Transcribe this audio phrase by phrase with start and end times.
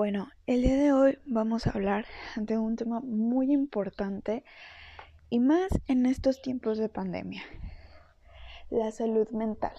[0.00, 4.44] Bueno, el día de hoy vamos a hablar de un tema muy importante
[5.28, 7.42] y más en estos tiempos de pandemia,
[8.70, 9.74] la salud mental.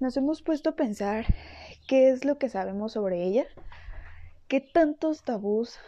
[0.00, 1.24] Nos hemos puesto a pensar
[1.88, 3.46] qué es lo que sabemos sobre ella,
[4.48, 5.78] qué tantos tabús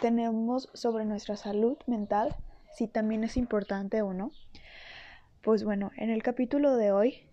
[0.00, 2.34] tenemos sobre nuestra salud mental,
[2.72, 4.32] si también es importante o no.
[5.42, 7.28] Pues bueno, en el capítulo de hoy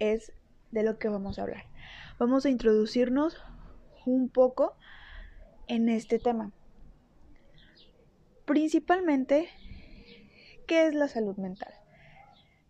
[0.00, 0.32] es
[0.72, 1.66] de lo que vamos a hablar.
[2.18, 3.40] Vamos a introducirnos
[4.06, 4.74] un poco
[5.68, 6.52] en este tema.
[8.46, 9.48] Principalmente,
[10.66, 11.74] ¿qué es la salud mental?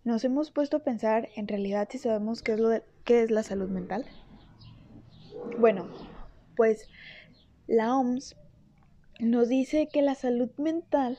[0.05, 2.71] Nos hemos puesto a pensar en realidad si sabemos qué es, lo
[3.05, 4.07] qué es la salud mental.
[5.59, 5.89] Bueno,
[6.57, 6.89] pues
[7.67, 8.37] la OMS
[9.21, 11.19] nos dice que la salud mental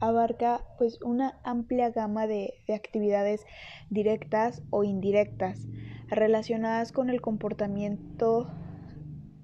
[0.00, 3.44] abarca pues una amplia gama de, actividades
[3.90, 5.66] directas o indirectas
[6.08, 8.50] relacionadas con el comportamiento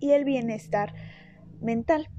[0.04, 0.94] y el bienestar
[1.62, 2.10] mental.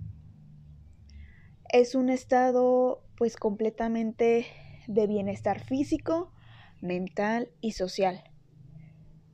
[1.71, 4.47] Es un estado pues completamente
[4.87, 6.33] de bienestar físico,
[6.81, 8.23] mental y social.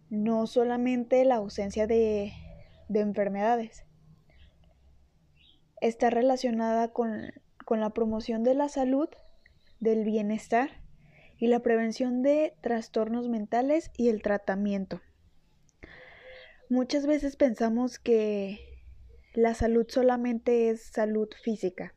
[0.09, 2.33] No solamente la ausencia de,
[2.89, 3.85] de enfermedades.
[5.79, 7.31] Está relacionada con,
[7.63, 9.07] con la promoción de la salud,
[9.79, 10.81] del bienestar
[11.37, 14.99] y la prevención de trastornos mentales y el tratamiento.
[16.71, 18.61] Muchas veces pensamos que
[19.33, 21.93] la salud solamente es salud física,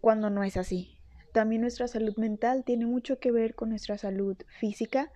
[0.00, 1.00] cuando no es así.
[1.32, 5.10] También nuestra salud mental tiene mucho que ver con nuestra salud física.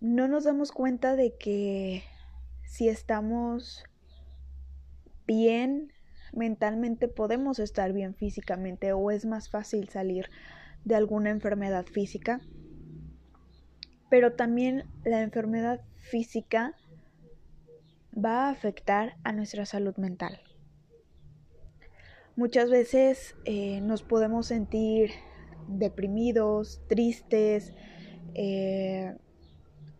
[0.00, 2.02] No nos damos cuenta de que
[2.64, 3.84] si estamos
[5.26, 5.92] bien
[6.32, 10.30] mentalmente podemos estar bien físicamente o es más fácil salir
[10.86, 12.40] de alguna enfermedad física.
[14.08, 16.74] Pero también la enfermedad física
[18.16, 20.40] va a afectar a nuestra salud mental.
[22.34, 25.10] Muchas veces eh, nos podemos sentir
[25.68, 27.72] deprimidos, tristes,
[28.34, 29.16] eh,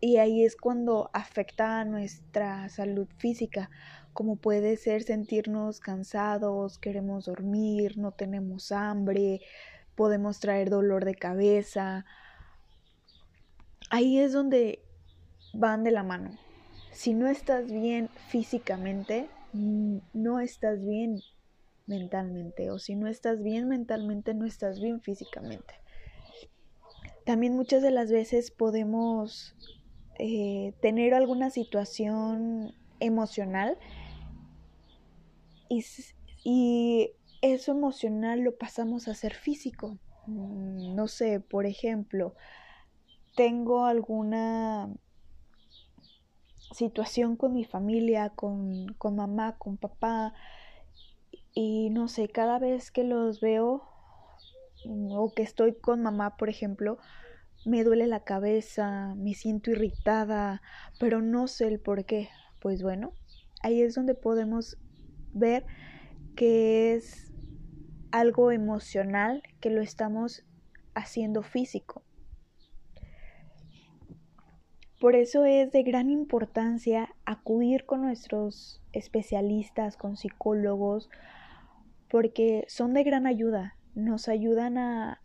[0.01, 3.71] y ahí es cuando afecta a nuestra salud física,
[4.13, 9.41] como puede ser sentirnos cansados, queremos dormir, no tenemos hambre,
[9.95, 12.05] podemos traer dolor de cabeza.
[13.91, 14.83] Ahí es donde
[15.55, 16.46] van de la mano
[16.97, 21.21] si no estás bien físicamente, no estás bien
[21.87, 22.71] mentalmente.
[22.71, 25.75] O si no estás bien mentalmente, no estás bien físicamente.
[27.27, 29.55] También muchas de las veces podemos
[30.19, 33.77] eh, tener alguna situación emocional
[35.69, 35.85] y,
[36.45, 39.99] y eso emocional lo pasamos a ser físico.
[40.27, 42.35] Mm, no sé, por ejemplo,
[43.35, 44.89] tengo alguna
[46.73, 50.35] situación con mi familia, con, con mamá, con papá.
[51.55, 53.83] Y no sé, cada vez que los veo
[54.85, 56.99] o que estoy con mamá, por ejemplo,
[57.65, 60.63] me duele la cabeza, me siento irritada,
[61.01, 62.29] pero no sé el por qué.
[62.61, 63.13] Pues bueno,
[63.63, 64.79] ahí es donde podemos
[65.33, 65.67] ver
[66.37, 67.33] que es
[68.13, 70.45] algo emocional que lo estamos
[70.95, 72.03] haciendo físico.
[75.01, 81.11] Por eso es de gran importancia acudir con nuestros especialistas, con psicólogos,
[82.09, 85.21] porque son de gran ayuda, nos ayudan a,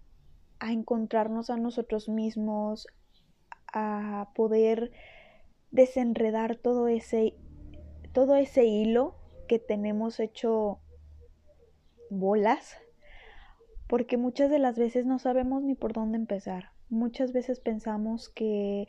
[0.59, 2.87] a encontrarnos a nosotros mismos,
[3.71, 4.91] a poder
[5.71, 7.35] desenredar todo ese,
[8.11, 9.15] todo ese hilo
[9.47, 10.79] que tenemos hecho
[12.09, 12.77] bolas,
[13.88, 16.71] porque muchas de las veces no sabemos ni por dónde empezar.
[16.89, 18.88] Muchas veces pensamos que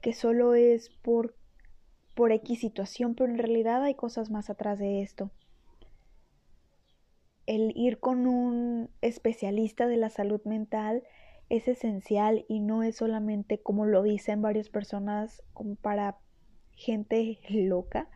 [0.00, 1.34] que solo es por,
[2.14, 5.30] por X situación, pero en realidad hay cosas más atrás de esto.
[7.46, 11.02] El ir con un especialista de la salud mental
[11.48, 16.18] es esencial y no es solamente como lo dicen varias personas como para
[16.72, 18.08] gente loca.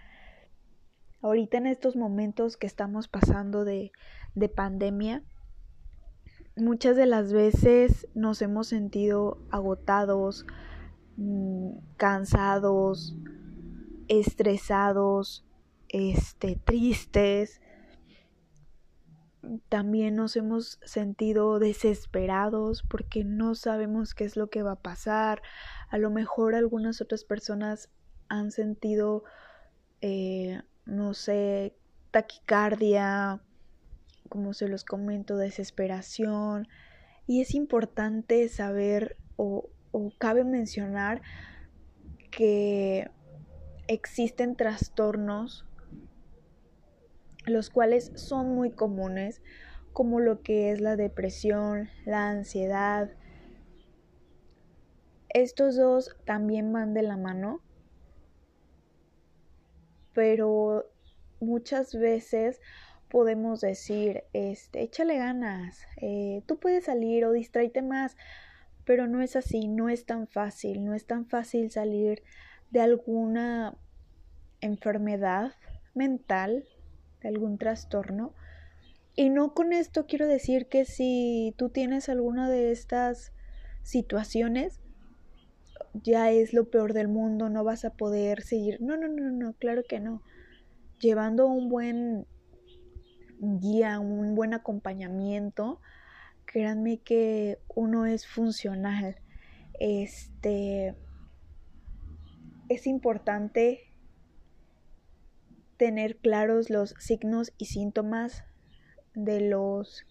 [1.22, 3.92] Ahorita en estos momentos que estamos pasando de,
[4.34, 5.22] de pandemia,
[6.56, 10.46] muchas de las veces nos hemos sentido agotados,
[11.16, 13.14] Mm, cansados,
[14.08, 15.44] estresados,
[15.88, 17.60] este, tristes.
[19.68, 25.42] También nos hemos sentido desesperados porque no sabemos qué es lo que va a pasar.
[25.88, 27.90] A lo mejor algunas otras personas
[28.28, 29.24] han sentido,
[30.00, 31.76] eh, no sé,
[32.10, 33.42] taquicardia,
[34.28, 36.68] como se los comento, desesperación.
[37.26, 41.22] Y es importante saber o, o cabe mencionar
[42.30, 43.08] que
[43.86, 45.66] existen trastornos
[47.46, 49.42] los cuales son muy comunes,
[49.92, 53.10] como lo que es la depresión, la ansiedad.
[55.28, 57.60] Estos dos también van de la mano,
[60.12, 60.90] pero
[61.40, 62.60] muchas veces
[63.08, 68.16] podemos decir, este, échale ganas, eh, tú puedes salir o distráete más,
[68.84, 72.22] pero no es así, no es tan fácil, no es tan fácil salir
[72.70, 73.76] de alguna
[74.60, 75.52] enfermedad
[75.94, 76.64] mental,
[77.20, 78.34] de algún trastorno.
[79.14, 83.32] Y no con esto quiero decir que si tú tienes alguna de estas
[83.82, 84.80] situaciones,
[85.94, 88.80] ya es lo peor del mundo, no vas a poder seguir.
[88.80, 90.22] No, no, no, no, claro que no.
[90.98, 92.26] Llevando un buen
[93.38, 95.80] guía, un buen acompañamiento,
[96.52, 99.16] créanme que uno es funcional.
[99.80, 100.94] Este
[102.68, 103.80] es importante
[105.78, 108.44] tener claros los signos y síntomas
[109.14, 110.06] de los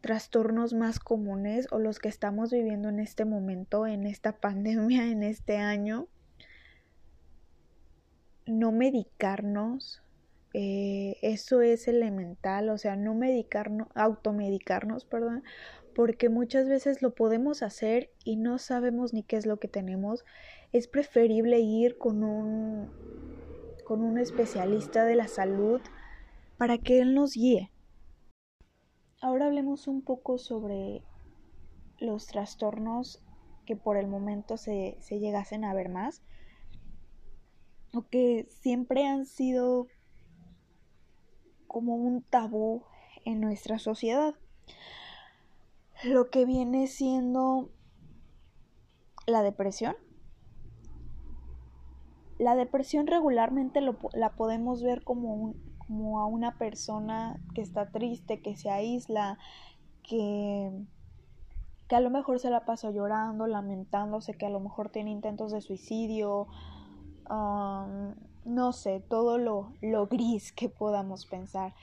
[0.00, 5.24] trastornos más comunes o los que estamos viviendo en este momento, en esta pandemia, en
[5.24, 6.06] este año.
[8.46, 10.05] No medicarnos,
[10.58, 15.44] eh, eso es elemental, o sea, no medicarnos, automedicarnos, perdón,
[15.94, 20.24] porque muchas veces lo podemos hacer y no sabemos ni qué es lo que tenemos.
[20.72, 22.90] Es preferible ir con un,
[23.84, 25.82] con un especialista de la salud
[26.56, 27.70] para que él nos guíe.
[29.20, 31.02] Ahora hablemos un poco sobre
[31.98, 33.22] los trastornos
[33.66, 36.22] que por el momento se, se llegasen a ver más
[37.92, 39.88] o que siempre han sido
[41.66, 42.82] como un tabú
[43.24, 44.34] en nuestra sociedad.
[46.04, 47.70] Lo que viene siendo
[49.26, 49.96] la depresión.
[52.38, 58.56] La depresión regularmente la podemos ver como, como a una persona que está triste, que
[58.56, 59.38] se aísla,
[60.02, 60.70] que,
[61.88, 65.50] que a lo mejor se la pasa llorando, lamentándose, que a lo mejor tiene intentos
[65.50, 66.46] de suicidio,
[67.30, 68.14] um,
[68.46, 71.74] no sé, todo lo, lo gris que podamos pensar.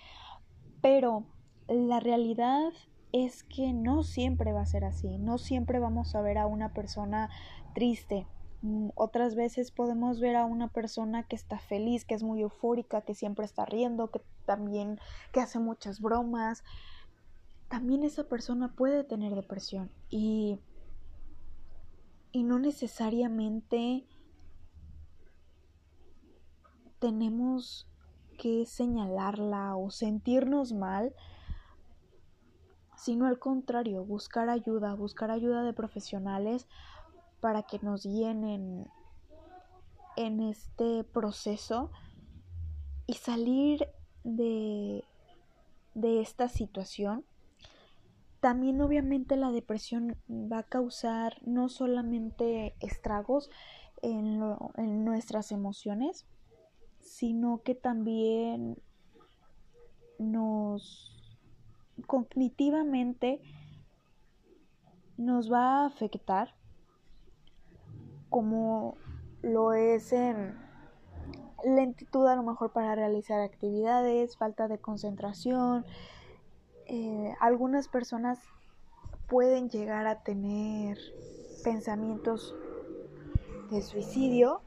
[0.82, 1.26] Pero
[1.68, 2.72] la realidad
[3.12, 6.74] es que no siempre va a ser así, no siempre vamos a ver a una
[6.74, 7.30] persona
[7.76, 8.26] triste.
[8.62, 13.02] Mm, otras veces podemos ver a una persona que está feliz, que es muy eufórica,
[13.02, 15.00] que siempre está riendo, que también
[15.32, 16.64] que hace muchas bromas.
[17.68, 20.60] También esa persona puede tener depresión y
[22.34, 24.06] y no necesariamente
[27.04, 27.86] tenemos
[28.38, 31.14] que señalarla o sentirnos mal,
[32.96, 36.66] sino al contrario, buscar ayuda, buscar ayuda de profesionales
[37.42, 38.88] para que nos guíen
[40.16, 41.92] en, este proceso
[43.06, 43.86] y salir
[44.24, 45.04] de,
[45.96, 47.26] de esta situación.
[48.40, 53.50] También obviamente la depresión va a causar no solamente estragos
[54.02, 54.42] en,
[54.78, 56.26] en nuestras emociones,
[57.04, 58.78] sino que también
[60.18, 61.12] nos
[62.08, 63.42] cognitivamente
[65.18, 66.56] nos va a afectar
[68.30, 68.98] como
[69.44, 70.58] lo es en
[71.64, 75.86] lentitud a lo mejor para realizar actividades, falta de concentración.
[76.88, 78.40] Eh, algunas personas
[79.28, 80.98] pueden llegar a tener
[81.64, 82.56] pensamientos
[83.72, 84.62] de suicidio,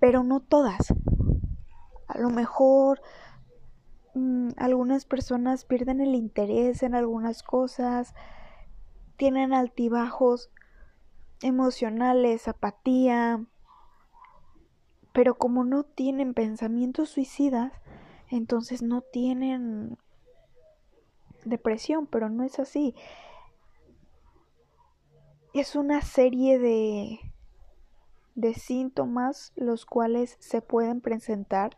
[0.00, 0.92] pero no todas.
[2.08, 3.00] A lo mejor
[4.14, 8.14] mm, algunas personas pierden el interés en algunas cosas,
[9.16, 10.50] tienen altibajos
[11.42, 13.44] emocionales, apatía,
[15.12, 17.72] pero como no tienen pensamientos suicidas,
[18.30, 19.98] entonces no tienen
[21.44, 22.94] depresión, pero no es así.
[25.54, 27.20] Es una serie de,
[28.34, 31.76] de síntomas los cuales se pueden presentar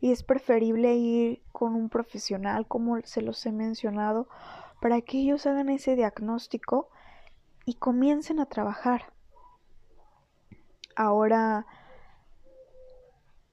[0.00, 4.28] y es preferible ir con un profesional como se los he mencionado
[4.80, 6.90] para que ellos hagan ese diagnóstico
[7.64, 9.12] y comiencen a trabajar.
[10.94, 11.66] Ahora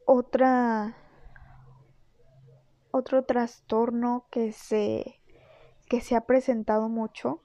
[0.05, 0.95] otra
[2.91, 5.19] otro trastorno que se
[5.87, 7.41] que se ha presentado mucho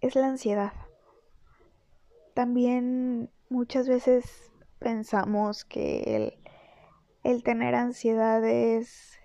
[0.00, 0.72] es la ansiedad.
[2.34, 6.45] También muchas veces pensamos que el
[7.26, 9.18] el tener ansiedad es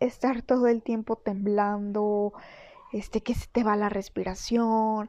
[0.00, 2.32] estar todo el tiempo temblando,
[2.92, 5.08] este que se te va la respiración,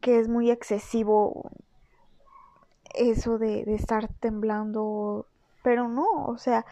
[0.00, 1.50] que es muy excesivo
[2.94, 5.26] eso de, de estar temblando,
[5.62, 6.64] pero no, o sea,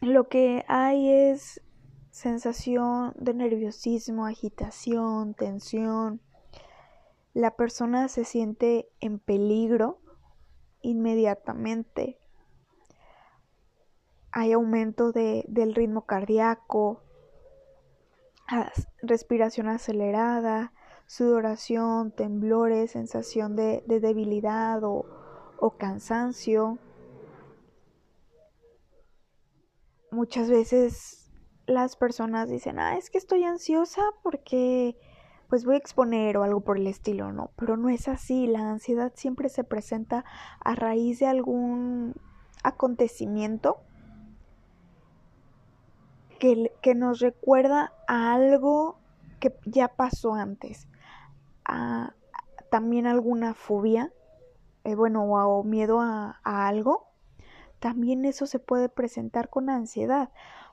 [0.00, 1.60] lo que hay es
[2.10, 6.22] sensación de nerviosismo, agitación, tensión.
[7.34, 10.00] La persona se siente en peligro
[10.80, 12.19] inmediatamente.
[14.32, 17.02] Hay aumento de, del ritmo cardíaco,
[19.02, 20.72] respiración acelerada,
[21.06, 25.06] sudoración, temblores, sensación de, debilidad o,
[25.58, 26.78] o cansancio.
[30.12, 31.30] Muchas veces
[31.66, 34.96] las personas dicen, ah, es que estoy ansiosa porque
[35.48, 38.70] pues voy a exponer o algo por el estilo, no, pero no es así, la
[38.70, 40.24] ansiedad siempre se presenta
[40.60, 42.14] a raíz de algún
[42.62, 43.80] acontecimiento
[46.40, 48.98] que, nos recuerda a algo
[49.38, 50.88] que ya pasó antes,
[51.64, 52.14] a,
[52.70, 54.12] también alguna fobia,
[54.82, 57.06] eh, bueno, o, miedo a, a algo,
[57.78, 60.30] también eso se puede presentar con ansiedad.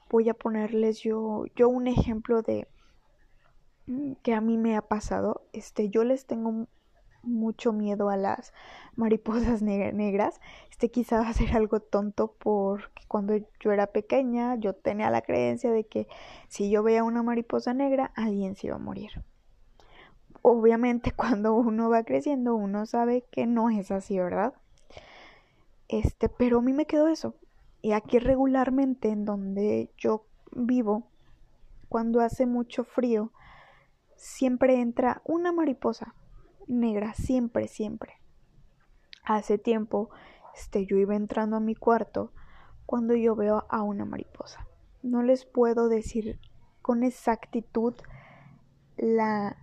[0.10, 2.68] Voy a ponerles yo, yo un ejemplo de,
[3.88, 6.68] Mm, que a mí me ha pasado, este, yo les tengo
[7.24, 8.54] mucho miedo a las
[8.96, 10.40] mariposas negras.
[10.72, 15.22] Este quizá va a ser algo tonto porque cuando yo era pequeña yo tenía la
[15.22, 16.08] creencia de que
[16.48, 19.24] si yo veía una mariposa negra alguien se iba a morir.
[20.42, 24.54] Obviamente cuando uno va creciendo uno sabe que no es así, ¿verdad?
[25.88, 27.36] Este, pero a mí me quedó eso.
[27.82, 31.08] Y aquí regularmente en donde yo vivo,
[31.90, 33.32] cuando hace mucho frío,
[34.16, 36.14] siempre entra una mariposa
[36.68, 38.14] negra, siempre, siempre.
[39.24, 40.10] Hace tiempo,
[40.56, 42.32] este, yo iba entrando a mi cuarto
[42.86, 44.68] cuando yo veo a una mariposa.
[45.04, 46.40] No les puedo decir
[46.82, 47.94] con exactitud
[48.98, 49.58] la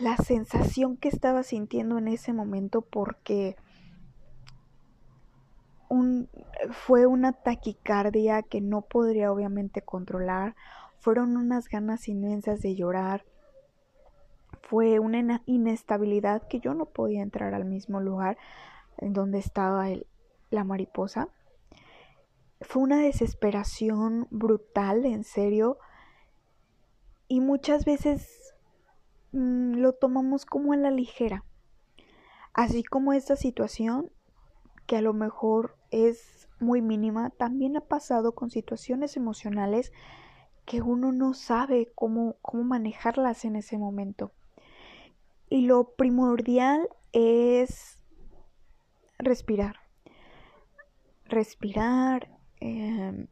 [0.00, 3.56] la sensación que estaba sintiendo en ese momento porque
[5.88, 6.28] un,
[6.70, 10.56] fue una taquicardia que no podría obviamente controlar,
[11.00, 13.24] fueron unas ganas inmensas de llorar.
[14.62, 18.38] Fue una inestabilidad que yo no podía entrar al mismo lugar
[18.98, 19.86] en donde estaba
[20.50, 21.28] la mariposa.
[22.60, 25.78] Fue una desesperación brutal, en serio.
[27.26, 28.54] Y muchas veces
[29.32, 31.44] mm, lo tomamos como a la ligera.
[32.52, 34.10] Así como esta situación,
[34.86, 39.92] que a lo mejor es muy mínima, también ha pasado con situaciones emocionales
[40.66, 44.32] que uno no sabe cómo, cómo manejarlas en ese momento.
[45.50, 47.98] Y lo primordial es
[49.18, 49.76] respirar.
[51.26, 52.30] Respirar,
[52.60, 53.26] em,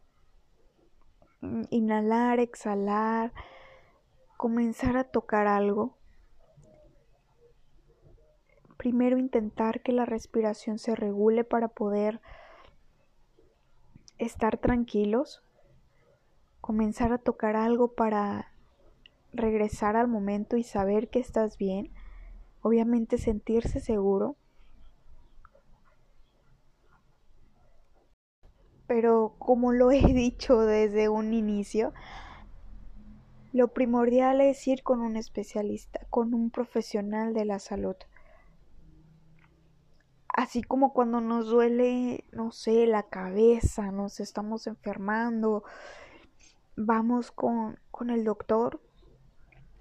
[1.71, 3.33] inhalar, exhalar,
[4.37, 5.97] comenzar a tocar algo.
[8.77, 12.21] Primero intentar que la respiración se regule para poder
[14.19, 15.43] estar tranquilos
[16.69, 18.53] comenzar a tocar algo para
[19.33, 21.91] regresar al momento y saber que estás bien,
[22.63, 24.37] obviamente sentirse seguro,
[28.87, 31.93] pero como lo he dicho desde un inicio,
[33.53, 37.97] lo primordial es ir con un especialista, con un profesional de la salud.
[40.29, 45.65] Así como cuando nos duele, no sé, la cabeza, nos estamos enfermando,
[46.77, 48.81] vamos con, el doctor,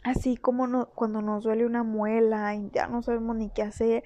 [0.09, 4.03] así como cuando nos duele una muela y ya no sabemos ni qué hacer,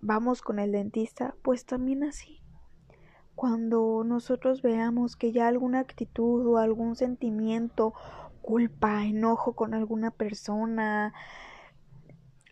[0.00, 2.40] vamos con el dentista, pues también así.
[3.34, 7.94] Cuando nosotros veamos que ya alguna actitud o algún sentimiento,
[8.42, 11.12] culpa, enojo con alguna persona,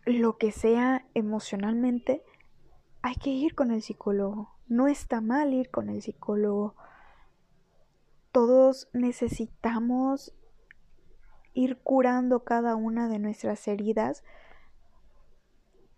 [0.04, 2.24] lo que sea emocionalmente,
[3.00, 4.56] hay que ir con el psicólogo.
[4.66, 6.74] No está mal ir con el psicólogo
[8.32, 10.34] todos necesitamos
[11.54, 14.24] ir curando cada una de nuestras heridas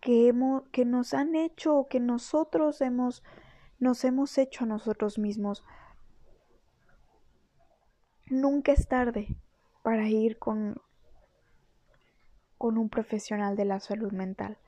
[0.00, 3.22] que, hemos, que nos han hecho o que nosotros hemos,
[3.78, 5.64] nos hemos hecho a nosotros mismos.
[8.26, 9.36] Nunca es tarde
[9.82, 10.80] para ir con,
[12.58, 14.58] con un profesional de la salud mental.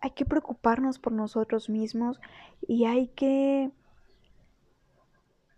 [0.00, 2.20] Hay que preocuparnos por nosotros mismos
[2.60, 3.72] y hay que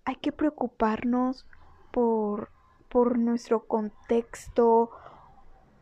[0.05, 1.47] hay que preocuparnos
[1.93, 2.51] por,
[2.91, 4.91] por nuestro contexto,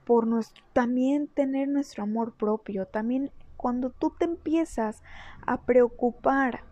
[0.04, 2.86] por nuestro, también tener nuestro amor propio.
[2.86, 5.02] También cuando tú te empiezas
[5.46, 6.64] a preocupar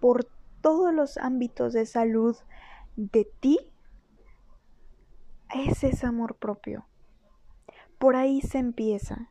[0.00, 0.26] por
[0.60, 2.36] todos los ámbitos de salud
[2.96, 3.58] de ti,
[5.54, 6.86] ese es amor propio.
[7.98, 9.30] Por ahí se empieza.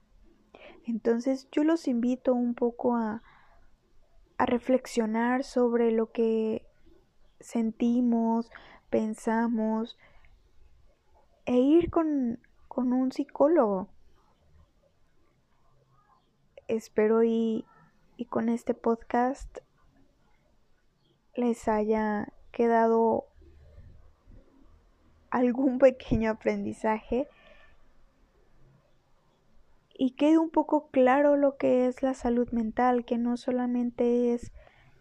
[0.85, 3.21] Entonces yo los invito un poco a,
[4.37, 6.65] a reflexionar sobre lo que
[7.39, 8.49] sentimos,
[8.89, 9.98] pensamos,
[11.46, 13.88] e ir con, con un psicólogo.
[16.67, 17.65] Espero y,
[18.17, 19.60] y con este podcast
[21.36, 23.25] les haya quedado
[25.29, 27.27] algún pequeño aprendizaje
[29.94, 34.51] y quede un poco claro lo que es la salud mental, que no solamente es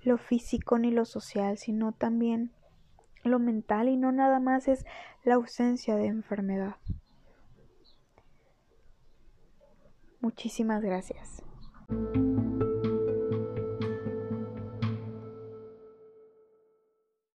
[0.02, 2.52] lo físico ni lo social, sino también
[3.26, 4.84] lo mental y no nada más es
[5.24, 6.76] la ausencia de enfermedad.
[10.20, 11.42] Muchísimas gracias.